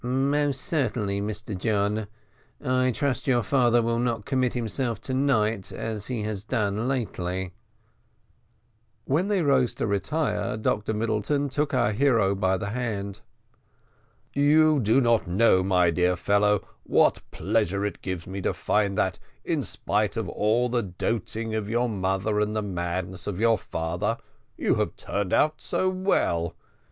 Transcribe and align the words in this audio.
"Most 0.03 0.61
certainly, 0.61 1.21
Mr 1.21 1.55
John. 1.55 2.07
I 2.59 2.89
trust 2.89 3.27
your 3.27 3.43
father 3.43 3.83
will 3.83 3.99
not 3.99 4.25
commit 4.25 4.53
himself 4.53 4.99
to 5.01 5.13
night 5.13 5.71
as 5.71 6.07
he 6.07 6.23
has 6.23 6.43
done 6.43 6.87
lately." 6.87 7.51
When 9.05 9.27
they 9.27 9.43
rose 9.43 9.75
to 9.75 9.85
retire 9.85 10.57
Dr 10.57 10.95
Middleton 10.95 11.49
took 11.49 11.75
our 11.75 11.91
hero 11.91 12.33
by 12.33 12.57
the 12.57 12.69
hand. 12.71 13.19
"You 14.33 14.79
do 14.79 15.01
not 15.01 15.27
know, 15.27 15.61
my 15.61 15.91
dear 15.91 16.15
fellow, 16.15 16.67
what 16.81 17.21
pleasure 17.29 17.85
it 17.85 18.01
gives 18.01 18.25
me 18.25 18.41
to 18.41 18.55
find 18.55 18.97
that, 18.97 19.19
in 19.45 19.61
spite 19.61 20.17
of 20.17 20.25
the 20.25 20.81
doting 20.81 21.53
of 21.53 21.69
your 21.69 21.87
mother 21.87 22.39
and 22.39 22.55
the 22.55 22.63
madness 22.63 23.27
of 23.27 23.39
your 23.39 23.59
father, 23.59 24.17
you 24.57 24.73
have 24.77 24.95
turned 24.95 25.31
out 25.31 25.61
so 25.61 25.89
well. 25.89 26.55